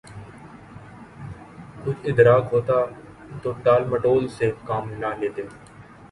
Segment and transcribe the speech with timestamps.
[1.83, 2.77] کچھ ادراک ہوتا
[3.43, 5.43] تو ٹال مٹول سے کام نہ لیتے۔